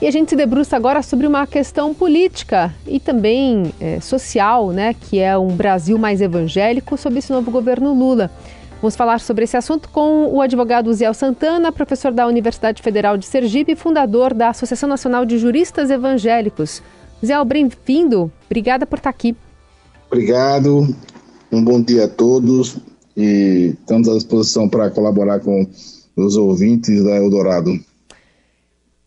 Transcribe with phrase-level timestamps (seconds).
[0.00, 4.94] E a gente se debruça agora sobre uma questão política e também é, social, né,
[4.94, 8.30] que é um Brasil mais evangélico sob esse novo governo Lula.
[8.80, 13.26] Vamos falar sobre esse assunto com o advogado Ziel Santana, professor da Universidade Federal de
[13.26, 16.80] Sergipe e fundador da Associação Nacional de Juristas Evangélicos.
[17.24, 18.30] Ziel, bem-vindo.
[18.46, 19.34] Obrigada por estar aqui.
[20.06, 20.94] Obrigado.
[21.50, 22.78] Um bom dia a todos
[23.16, 25.66] e estamos à disposição para colaborar com
[26.14, 27.87] os ouvintes da Eldorado.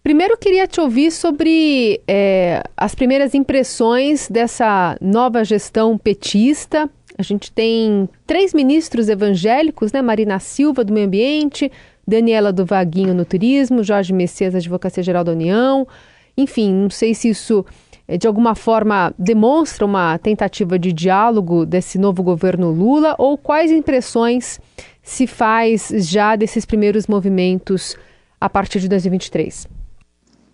[0.03, 6.89] Primeiro, queria te ouvir sobre é, as primeiras impressões dessa nova gestão petista.
[7.15, 10.01] A gente tem três ministros evangélicos, né?
[10.01, 11.71] Marina Silva, do Meio Ambiente,
[12.07, 15.87] Daniela do Vaguinho no Turismo, Jorge Messias, Advocacia Geral da União.
[16.35, 17.63] Enfim, não sei se isso
[18.07, 23.71] é, de alguma forma demonstra uma tentativa de diálogo desse novo governo Lula ou quais
[23.71, 24.59] impressões
[25.03, 27.95] se faz já desses primeiros movimentos
[28.39, 29.80] a partir de 2023?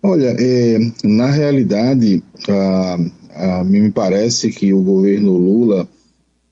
[0.02, 2.98] Olha, é, na realidade, a,
[3.60, 5.88] a me parece que o governo Lula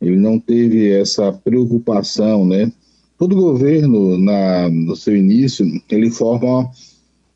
[0.01, 2.71] ele não teve essa preocupação, né?
[3.19, 6.71] Todo governo, na, no seu início, ele forma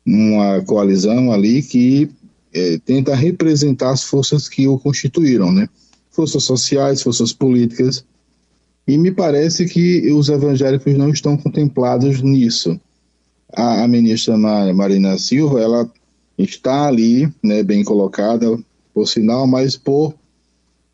[0.05, 2.09] uma coalizão ali que
[2.53, 5.67] é, tenta representar as forças que o constituíram, né?
[6.11, 8.03] Forças sociais, forças políticas.
[8.87, 12.79] E me parece que os evangélicos não estão contemplados nisso.
[13.53, 15.91] A, a ministra Marina Silva, ela
[16.43, 18.57] está ali, né, bem colocada,
[18.93, 20.13] por sinal, mas por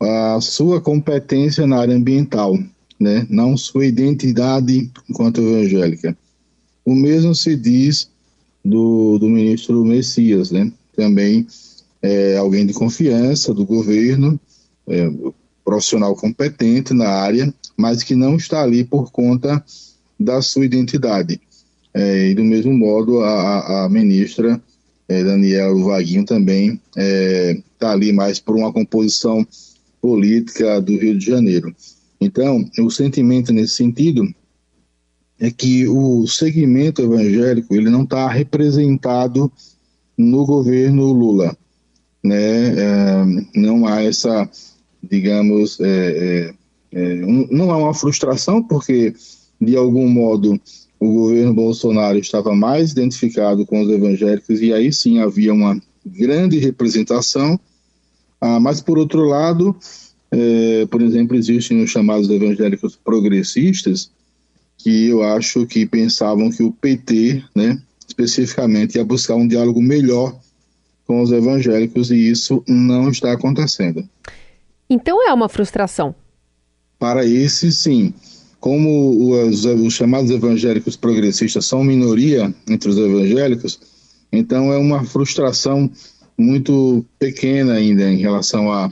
[0.00, 2.56] a sua competência na área ambiental,
[2.98, 6.16] né, não sua identidade enquanto evangélica.
[6.84, 8.10] O mesmo se diz
[8.64, 11.46] do, do ministro Messias, né, também
[12.00, 14.38] é alguém de confiança do governo,
[14.86, 15.10] é,
[15.64, 19.62] profissional competente na área, mas que não está ali por conta
[20.18, 21.40] da sua identidade.
[21.92, 24.60] É, e do mesmo modo, a, a ministra
[25.08, 29.46] é, Daniel Vaguinho também está é, ali mais por uma composição
[30.00, 31.74] política do Rio de Janeiro.
[32.20, 34.28] Então, o sentimento nesse sentido
[35.40, 39.50] é que o segmento evangélico ele não está representado
[40.16, 41.56] no governo Lula,
[42.22, 42.74] né?
[42.74, 43.24] É,
[43.54, 44.50] não há essa,
[45.02, 46.54] digamos, é,
[46.92, 49.14] é, é um, não há uma frustração porque
[49.60, 50.60] de algum modo
[51.00, 56.58] o governo Bolsonaro estava mais identificado com os evangélicos e aí sim havia uma grande
[56.58, 57.58] representação.
[58.40, 59.76] Ah, mas, por outro lado,
[60.30, 64.10] é, por exemplo, existem os chamados evangélicos progressistas,
[64.76, 70.38] que eu acho que pensavam que o PT, né, especificamente, ia buscar um diálogo melhor
[71.06, 74.08] com os evangélicos e isso não está acontecendo.
[74.90, 76.14] Então é uma frustração?
[76.98, 78.12] Para esse, sim
[78.60, 83.78] como os, os, chamados evangélicos progressistas são minoria entre os evangélicos,
[84.32, 85.90] então é uma frustração
[86.36, 88.90] muito pequena ainda em relação a,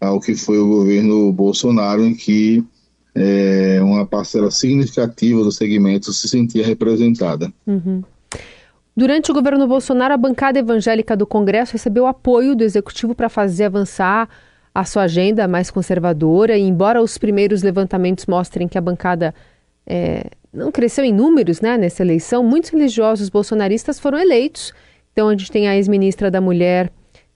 [0.00, 2.64] ao que foi o governo Bolsonaro, em que
[3.14, 7.52] é, uma parcela significativa do segmento se sentia representada.
[7.66, 8.02] Uhum.
[8.96, 13.64] Durante o governo Bolsonaro, a bancada evangélica do Congresso recebeu apoio do executivo para fazer
[13.64, 14.28] avançar
[14.74, 19.32] a sua agenda mais conservadora, e embora os primeiros levantamentos mostrem que a bancada
[19.86, 24.72] é, não cresceu em números né, nessa eleição, muitos religiosos bolsonaristas foram eleitos.
[25.12, 26.90] Então, a gente tem a ex-ministra da Mulher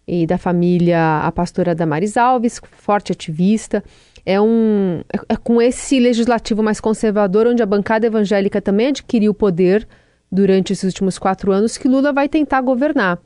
[0.07, 3.85] e da Família, a pastora Damares Alves, forte ativista.
[4.27, 9.33] É, um, é, é com esse legislativo mais conservador, onde a bancada evangélica também adquiriu
[9.33, 9.87] poder
[10.31, 13.19] durante esses últimos quatro anos, que Lula vai tentar governar.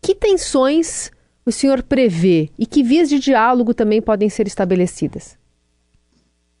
[0.00, 1.10] Que tensões
[1.50, 5.36] o senhor prevê e que vias de diálogo também podem ser estabelecidas?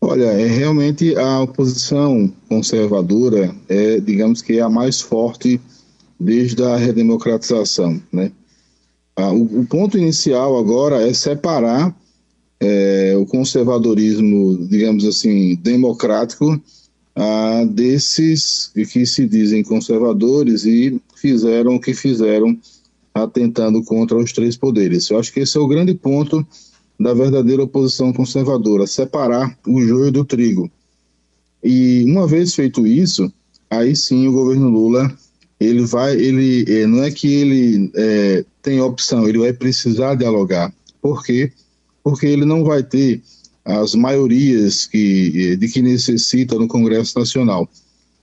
[0.00, 5.60] Olha, é realmente a oposição conservadora é, digamos que é a mais forte
[6.18, 8.32] desde a redemocratização, né?
[9.16, 11.94] Ah, o, o, ponto inicial agora é separar
[12.58, 16.60] é, o conservadorismo, digamos assim, democrático
[17.68, 22.56] desses que se dizem conservadores e fizeram o que fizeram
[23.22, 25.08] atentando contra os três poderes.
[25.10, 26.46] Eu acho que esse é o grande ponto
[26.98, 30.70] da verdadeira oposição conservadora, separar o joio do trigo.
[31.62, 33.32] E uma vez feito isso,
[33.70, 35.14] aí sim o governo Lula
[35.60, 40.72] ele vai, ele é, não é que ele é, tem opção, ele vai precisar dialogar.
[41.02, 41.52] Por quê?
[42.02, 43.22] Porque ele não vai ter
[43.62, 47.68] as maiorias que, de que necessita no Congresso Nacional.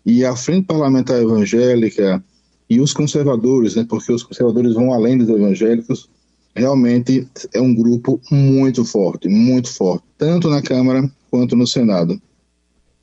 [0.03, 2.23] E a Frente Parlamentar Evangélica,
[2.69, 6.09] e os conservadores, né, porque os conservadores vão além dos evangélicos,
[6.55, 12.19] realmente é um grupo muito forte, muito forte, tanto na Câmara quanto no Senado.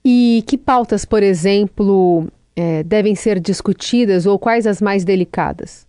[0.04, 5.86] E que pautas, por exemplo, é, devem ser discutidas ou quais as mais delicadas?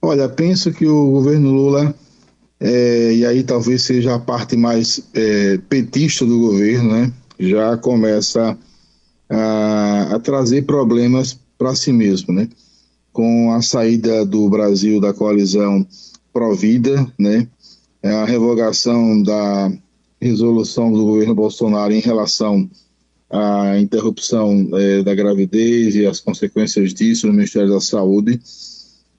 [0.00, 1.94] Olha, penso que o governo Lula,
[2.58, 8.56] é, e aí talvez seja a parte mais é, petista do governo, né, já começa
[9.28, 12.48] a, a trazer problemas para si mesmo, né?
[13.12, 15.86] Com a saída do Brasil da coalizão
[16.32, 17.48] Provida, né?
[18.02, 19.72] A revogação da
[20.20, 22.70] resolução do governo Bolsonaro em relação
[23.28, 28.40] à interrupção é, da gravidez e as consequências disso no Ministério da Saúde.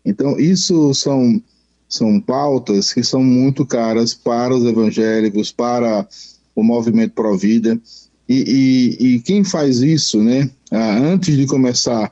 [0.05, 1.41] Então, isso são,
[1.87, 6.07] são pautas que são muito caras para os evangélicos, para
[6.55, 7.79] o movimento Provida.
[8.27, 12.11] E, e, e quem faz isso, né, antes de começar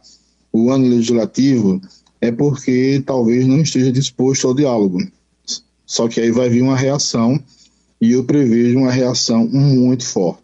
[0.51, 1.81] o ano legislativo,
[2.21, 4.99] é porque talvez não esteja disposto ao diálogo.
[5.85, 7.39] Só que aí vai vir uma reação
[7.99, 10.43] e eu prevejo uma reação muito forte.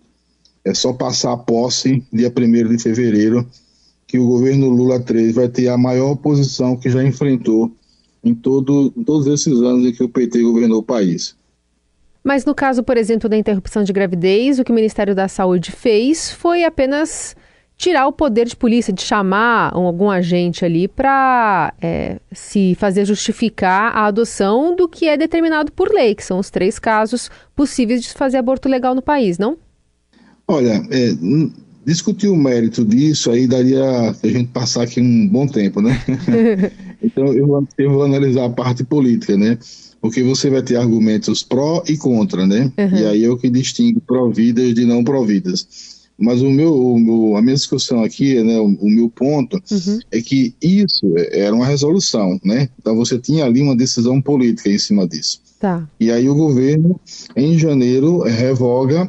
[0.64, 3.48] É só passar a posse dia 1 de fevereiro
[4.08, 7.72] que o governo Lula 3 vai ter a maior oposição que já enfrentou
[8.24, 11.36] em, todo, em todos esses anos em que o PT governou o país.
[12.24, 15.72] Mas no caso, por exemplo, da interrupção de gravidez, o que o Ministério da Saúde
[15.72, 17.36] fez foi apenas
[17.78, 23.96] tirar o poder de polícia, de chamar algum agente ali para é, se fazer justificar
[23.96, 28.10] a adoção do que é determinado por lei, que são os três casos possíveis de
[28.10, 29.58] fazer aborto legal no país, não?
[30.48, 31.16] Olha, é,
[31.86, 36.02] discutir o mérito disso aí daria a gente passar aqui um bom tempo, né?
[37.04, 39.58] então eu vou, eu vou analisar a parte política, né?
[40.06, 42.72] porque você vai ter argumentos pró e contra, né?
[42.78, 42.98] Uhum.
[43.00, 45.95] E aí é o que distingue providas de não providas.
[46.18, 50.00] Mas o meu, o meu, a minha discussão aqui, né, o, o meu ponto uhum.
[50.12, 52.70] é que isso era uma resolução, né?
[52.80, 55.42] Então você tinha ali uma decisão política em cima disso.
[55.60, 55.88] Tá.
[56.00, 57.00] E aí o governo,
[57.36, 59.08] em janeiro, revoga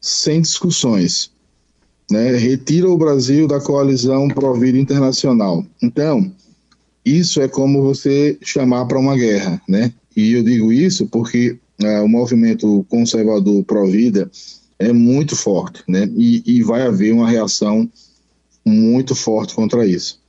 [0.00, 1.30] sem discussões,
[2.08, 2.36] né?
[2.36, 5.64] Retira o Brasil da coalizão Provida Internacional.
[5.82, 6.30] Então,
[7.04, 9.92] isso é como você chamar para uma guerra, né?
[10.16, 14.30] E eu digo isso porque uh, o movimento conservador pró-vida
[14.78, 16.08] é muito forte, né?
[16.16, 17.88] E, e, vai haver uma reação
[18.64, 20.20] muito forte contra isso.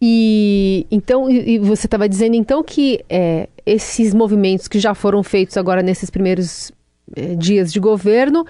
[0.00, 5.56] E então, e você estava dizendo então que é, esses movimentos que já foram feitos
[5.56, 6.72] agora nesses primeiros
[7.14, 8.44] é, dias de governo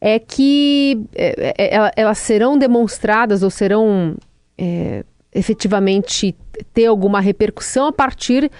[0.00, 4.16] é que é, é, é elas serão demonstradas ou serão
[5.32, 6.34] efetivamente
[6.74, 8.50] ter alguma repercussão a partir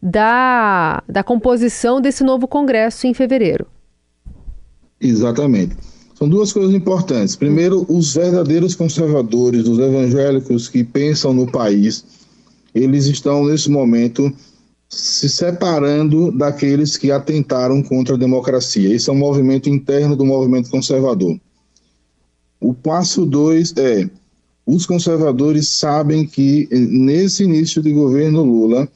[0.00, 3.66] da, da composição desse novo Congresso em fevereiro.
[5.00, 5.76] Exatamente.
[6.14, 7.36] São duas coisas importantes.
[7.36, 12.04] Primeiro, os verdadeiros conservadores, os evangélicos que pensam no país,
[12.74, 14.32] eles estão nesse momento
[14.88, 18.92] se separando daqueles que atentaram contra a democracia.
[18.92, 21.38] Esse é um movimento interno do movimento conservador.
[22.60, 24.08] O passo dois é:
[24.66, 28.88] os conservadores sabem que nesse início de governo Lula,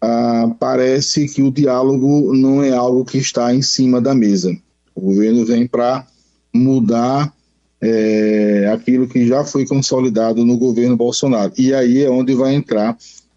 [0.00, 4.56] ah, parece que o diálogo não é algo que está em cima da mesa.
[4.94, 6.06] O governo vem para
[6.52, 7.32] mudar
[7.80, 11.52] é, aquilo que já foi consolidado no governo Bolsonaro.
[11.56, 12.96] E aí é onde vai entrar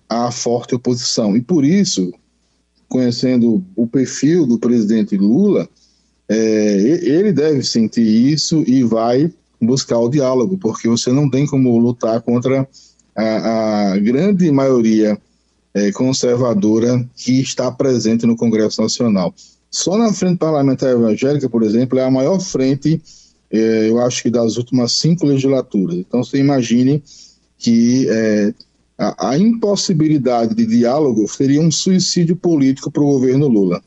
[0.09, 1.35] a forte oposição.
[1.38, 2.13] E por isso,
[2.88, 5.67] conhecendo o perfil do presidente Lula,
[6.27, 11.77] é, ele deve sentir isso e vai buscar o diálogo, porque você não tem como
[11.77, 12.67] lutar contra
[13.15, 15.17] a, a grande maioria
[15.73, 19.33] é, conservadora que está presente no Congresso Nacional.
[19.74, 23.01] Só na frente parlamentar evangélica, por exemplo, é a maior frente,
[23.50, 25.96] é, eu acho que das últimas cinco legislaturas.
[25.96, 27.03] Então, você imagine
[27.58, 28.53] que é,
[28.96, 33.82] a, a, impossibilidade de diálogo seria um suicídio político para o governo Lula.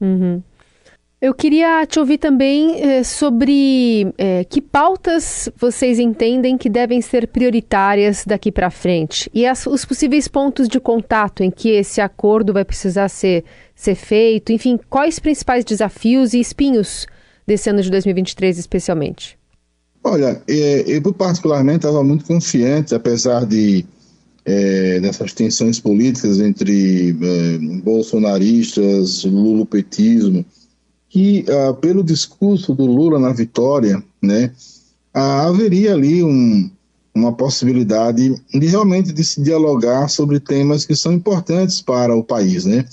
[0.00, 0.40] Uhum.
[1.20, 7.26] Eu queria te ouvir também eh, sobre eh, que pautas vocês entendem que devem ser
[7.26, 12.52] prioritárias daqui para frente e as, os possíveis pontos de contato em que esse acordo
[12.52, 13.42] vai precisar ser,
[13.74, 14.52] ser feito.
[14.52, 17.04] Enfim, quais principais desafios e espinhos
[17.44, 19.36] desse ano de 2023, especialmente?
[20.04, 23.84] Olha, eh, eu particularmente estava muito confiante, apesar de
[24.44, 30.46] é, dessas tensões políticas entre é, bolsonaristas, lulopetismo
[31.08, 34.52] que, uh, pelo discurso do Lula na vitória, né,
[35.14, 36.70] uh, haveria ali um,
[37.14, 42.64] uma possibilidade de realmente de se dialogar sobre temas que são importantes para o país,
[42.64, 42.84] né?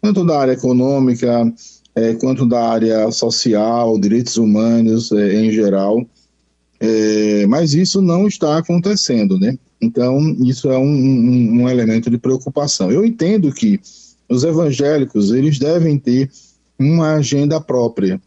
[0.00, 1.52] Tanto da área econômica,
[1.94, 6.04] é, quanto da área social, direitos humanos é, em geral.
[6.78, 9.58] É, mas isso não está acontecendo, né?
[9.80, 12.90] Então, isso é um, um, um elemento de preocupação.
[12.90, 13.80] Eu entendo que
[14.28, 16.30] os evangélicos, eles devem ter
[16.78, 18.20] uma agenda própria,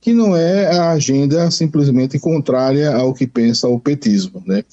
[0.00, 4.64] que não é a agenda simplesmente contrária ao que pensa o petismo, né?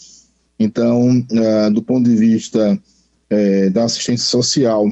[0.59, 2.79] Então, uh, do ponto de vista
[3.29, 4.89] é, da assistência social.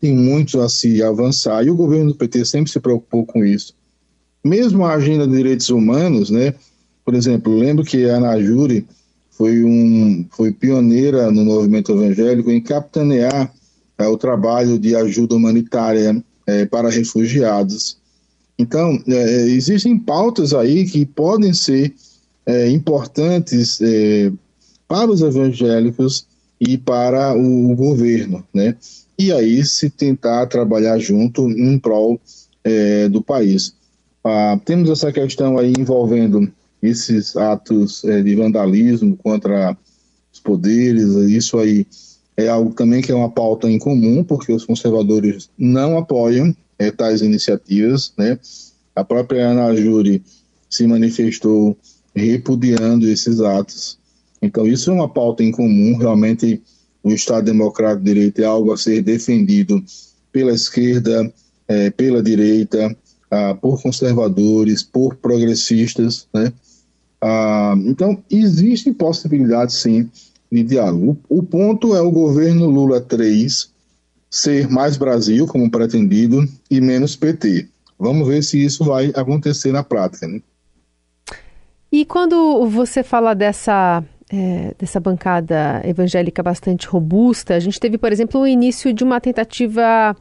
[0.00, 3.74] Tem muito a se avançar e o governo do PT sempre se preocupou com isso.
[4.44, 6.54] Mesmo a agenda de direitos humanos, né?
[7.04, 8.86] Por exemplo, lembro que a Ana Júri
[9.30, 13.52] foi, um, foi pioneira no movimento evangélico em capitanear
[13.96, 17.98] é, o trabalho de ajuda humanitária é, para refugiados.
[18.58, 21.94] Então, é, existem pautas aí que podem ser
[22.46, 24.30] é, importantes é,
[24.86, 26.26] para os evangélicos
[26.60, 28.76] e para o governo, né?
[29.18, 32.20] E aí se tentar trabalhar junto em prol
[32.62, 33.74] é, do país.
[34.22, 36.50] Ah, temos essa questão aí envolvendo
[36.82, 39.76] esses atos é, de vandalismo contra
[40.32, 41.86] os poderes, isso aí
[42.36, 46.90] é algo também que é uma pauta em comum, porque os conservadores não apoiam é,
[46.90, 48.38] tais iniciativas, né?
[48.94, 50.22] A própria Ana Júri
[50.68, 51.76] se manifestou
[52.14, 53.98] repudiando esses atos.
[54.40, 55.96] Então, isso é uma pauta em comum.
[55.96, 56.62] Realmente,
[57.02, 59.82] o Estado Democrático de Direito é algo a ser defendido
[60.32, 61.32] pela esquerda,
[61.66, 62.96] é, pela direita,
[63.30, 66.26] ah, por conservadores, por progressistas.
[66.32, 66.52] Né?
[67.20, 70.08] Ah, então, existem possibilidades, sim,
[70.54, 71.18] de diálogo.
[71.28, 73.72] O, ponto é o governo Lula 3
[74.30, 77.68] ser mais Brasil, como pretendido, e menos PT.
[77.98, 80.26] Vamos ver se isso vai acontecer na prática.
[80.26, 80.40] Né?
[81.92, 88.10] E quando você fala dessa é, dessa bancada evangélica bastante robusta, a gente teve, por
[88.10, 90.16] exemplo, o início de uma tentativa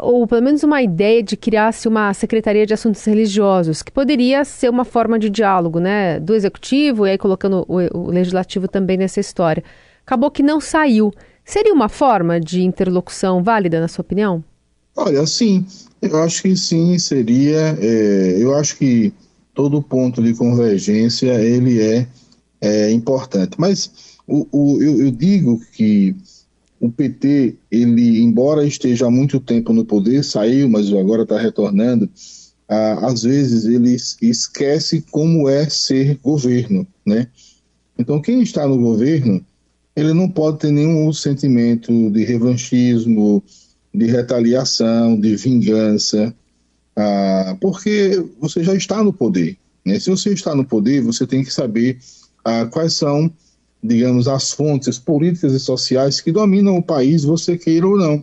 [0.00, 4.68] ou pelo menos uma ideia de criar-se uma secretaria de assuntos religiosos, que poderia ser
[4.68, 9.20] uma forma de diálogo, né, do executivo e aí colocando o, o legislativo também nessa
[9.20, 9.64] história.
[10.04, 11.12] Acabou que não saiu.
[11.44, 14.44] Seria uma forma de interlocução válida, na sua opinião?
[14.96, 15.66] Olha, sim,
[16.02, 17.76] eu acho que sim, seria.
[17.80, 19.12] É, eu acho que
[19.54, 22.06] todo ponto de convergência ele é,
[22.60, 23.56] é importante.
[23.58, 23.90] Mas
[24.26, 26.14] o, o eu, eu digo que
[26.80, 32.08] o PT, ele, embora esteja há muito tempo no poder, saiu, mas agora está retornando,
[32.66, 37.28] ah, às vezes ele esquece como é ser governo, né?
[37.98, 39.44] Então, quem está no governo,
[39.94, 43.42] ele não pode ter nenhum sentimento de revanchismo,
[43.94, 46.34] de retaliação, de vingança,
[46.96, 49.58] ah, porque você já está no poder.
[49.84, 49.98] Né?
[50.00, 51.98] Se você está no poder, você tem que saber
[52.42, 53.30] ah, quais são
[53.82, 58.22] digamos, as fontes políticas e sociais que dominam o país, você queira ou não.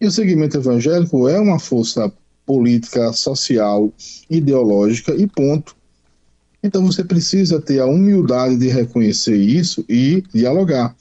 [0.00, 2.12] E o segmento evangélico é uma força
[2.44, 3.92] política, social,
[4.28, 5.76] ideológica e ponto.
[6.62, 10.94] Então você precisa ter a humildade de reconhecer isso e dialogar.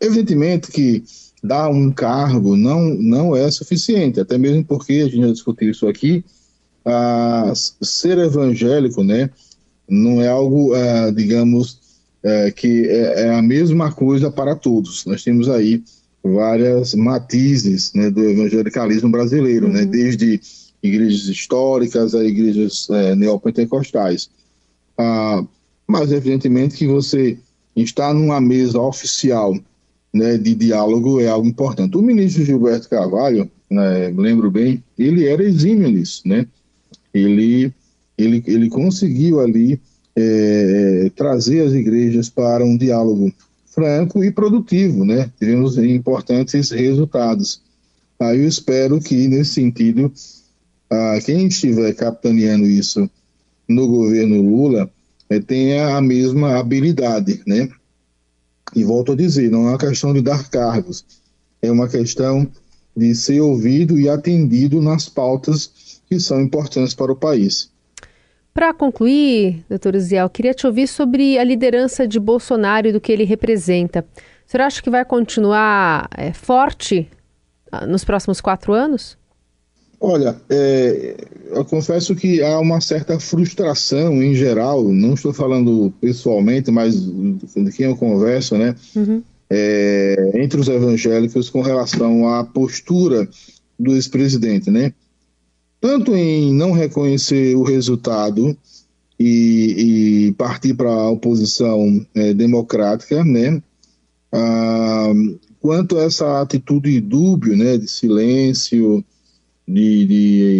[0.00, 1.04] Evidentemente que
[1.42, 5.86] dar um cargo não, não é suficiente, até mesmo porque a gente já discutiu isso
[5.86, 6.24] aqui,
[6.84, 9.30] ah, ser evangélico, né,
[9.88, 11.80] não é algo, ah, digamos,
[12.26, 15.06] é, que é, é, a mesma coisa para todos.
[15.06, 15.80] Nós temos aí
[16.24, 19.86] várias matizes né, do evangelicalismo brasileiro, né, uhum.
[19.86, 20.40] né, desde
[20.82, 24.28] igrejas históricas a igrejas é, neopentecostais.
[24.98, 25.44] Ah,
[25.86, 27.38] mas, evidentemente, que você
[27.76, 29.56] está numa mesa oficial
[30.12, 31.96] né, de diálogo é algo importante.
[31.96, 36.44] O ministro Gilberto Carvalho, né, lembro bem, ele era exímio nisso, né?
[37.14, 37.72] Ele,
[38.18, 39.80] ele, ele conseguiu ali
[40.16, 43.32] é, trazer as igrejas para um diálogo
[43.66, 45.30] franco e produtivo, né?
[45.38, 47.60] Tivemos importantes resultados.
[48.18, 50.10] Aí eu espero que, nesse sentido,
[50.90, 53.08] ah, quem estiver capitaneando isso
[53.68, 54.90] no governo Lula
[55.28, 57.68] é, tenha a mesma habilidade, né?
[58.74, 61.04] E volto a dizer, não é uma questão de dar cargos,
[61.60, 62.48] é uma questão
[62.96, 67.70] de ser ouvido e atendido nas pautas que são importantes para o país.
[68.56, 73.12] Para concluir, doutor Ziel, queria te ouvir sobre a liderança de Bolsonaro e do que
[73.12, 74.00] ele representa.
[74.00, 77.06] O senhor acha que vai continuar é, forte
[77.70, 79.18] ah, nos próximos quatro anos?
[80.00, 81.16] Olha, é,
[81.50, 87.72] eu confesso que há uma certa frustração em geral, não estou falando pessoalmente, mas de
[87.76, 88.74] quem eu converso, né?
[88.94, 89.22] Uhum.
[89.50, 93.28] É, entre os evangélicos com relação à postura
[93.78, 94.94] do ex-presidente, né?
[95.80, 98.56] Tanto em não reconhecer o resultado
[99.18, 103.62] e, e partir para a oposição é, democrática, né?
[104.32, 105.12] Ah,
[105.60, 109.04] quanto a essa atitude dúbio, né, de silêncio,
[109.66, 110.06] de,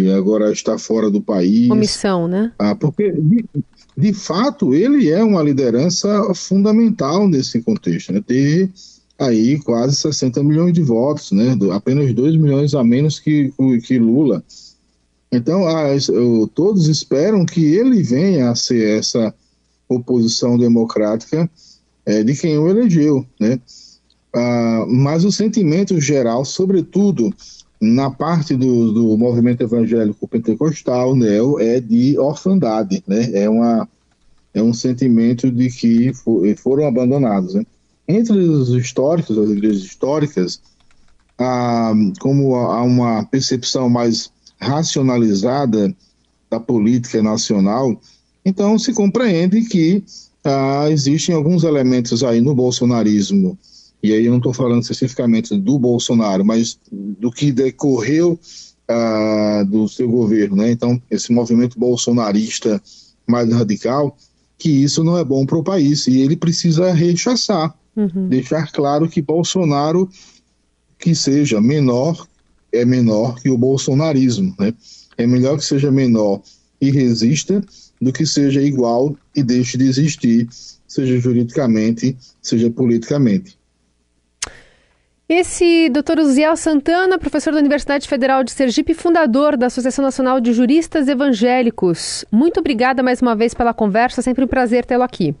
[0.03, 1.69] de, agora estar fora do país.
[1.69, 2.51] Omissão, né?
[2.59, 3.45] Ah, porque, de,
[3.95, 8.11] de, fato, ele é uma liderança fundamental nesse contexto.
[8.11, 8.21] Né?
[8.25, 8.69] Teve
[9.17, 11.57] aí quase 60 milhões de votos, né?
[11.71, 13.53] apenas 2 milhões a menos que,
[13.85, 14.43] que Lula.
[15.31, 19.33] Então, as, eu, todos esperam que ele venha a ser essa
[19.89, 21.49] oposição democrática
[22.05, 23.59] é, de quem o elegeu, né?
[24.35, 27.33] uh, mas o sentimento geral, sobretudo
[27.79, 33.29] na parte do, do movimento evangélico pentecostal, né, é de orfandade, né?
[33.33, 33.87] É, uma,
[34.53, 37.53] é um sentimento de que for, foram abandonados.
[37.53, 37.63] Né?
[38.07, 40.59] Entre os históricos, as igrejas históricas,
[41.37, 45.95] ah, como há uma percepção mais racionalizada
[46.49, 47.99] da política nacional,
[48.45, 50.03] então se compreende que
[50.43, 53.57] ah, existem alguns elementos aí no bolsonarismo,
[54.01, 58.39] e aí eu não estou falando especificamente do Bolsonaro, mas do que decorreu
[58.87, 60.71] ah, do seu governo, né?
[60.71, 62.81] Então, esse movimento bolsonarista
[63.27, 64.15] mais radical,
[64.57, 68.29] que isso não é bom para o país, e ele precisa rechaçar, uhum.
[68.29, 70.09] deixar claro que Bolsonaro,
[70.97, 72.25] que seja menor,
[72.77, 74.73] é menor que o bolsonarismo, né?
[75.17, 76.41] É melhor que seja menor
[76.79, 77.63] e resista
[77.99, 80.47] do que seja igual e deixe de existir,
[80.87, 83.57] seja juridicamente, seja politicamente.
[85.29, 90.53] Esse doutor Uziel Santana, professor da Universidade Federal de Sergipe, fundador da Associação Nacional de
[90.53, 92.23] Juristas Evangélicos.
[92.31, 95.35] Muito obrigada mais uma vez pela conversa, sempre um prazer tê-lo aqui.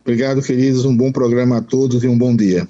[0.00, 0.84] Obrigado, queridos.
[0.84, 2.66] Um bom programa a todos e um bom dia.